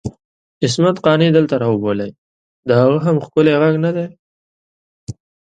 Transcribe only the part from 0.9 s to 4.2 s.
قانع دلته راوبلئ د هغه هم ښکلی ږغ ندی؟!